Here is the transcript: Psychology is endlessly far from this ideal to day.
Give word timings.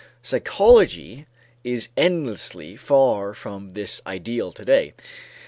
Psychology 0.23 1.27
is 1.63 1.89
endlessly 1.95 2.75
far 2.75 3.35
from 3.35 3.73
this 3.73 4.01
ideal 4.07 4.51
to 4.51 4.65
day. 4.65 4.93